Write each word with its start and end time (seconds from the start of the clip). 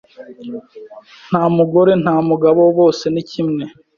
nta 1.29 1.43
mugore 1.55 1.91
nta 2.03 2.15
mugabo 2.29 2.61
bose 2.77 3.05
nikimwe 3.13 3.63